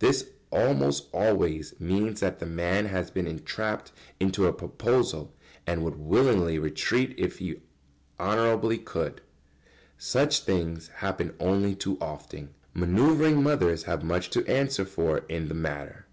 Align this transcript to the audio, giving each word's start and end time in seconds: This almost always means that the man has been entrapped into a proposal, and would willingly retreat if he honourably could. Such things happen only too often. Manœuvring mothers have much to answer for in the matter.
This 0.00 0.30
almost 0.50 1.06
always 1.14 1.72
means 1.78 2.18
that 2.18 2.40
the 2.40 2.46
man 2.46 2.86
has 2.86 3.12
been 3.12 3.28
entrapped 3.28 3.92
into 4.18 4.48
a 4.48 4.52
proposal, 4.52 5.32
and 5.68 5.84
would 5.84 5.94
willingly 5.94 6.58
retreat 6.58 7.14
if 7.16 7.38
he 7.38 7.60
honourably 8.18 8.78
could. 8.78 9.20
Such 9.96 10.40
things 10.40 10.88
happen 10.96 11.32
only 11.38 11.76
too 11.76 11.96
often. 12.00 12.54
Manœuvring 12.74 13.40
mothers 13.40 13.84
have 13.84 14.02
much 14.02 14.30
to 14.30 14.44
answer 14.48 14.84
for 14.84 15.18
in 15.28 15.46
the 15.46 15.54
matter. 15.54 16.06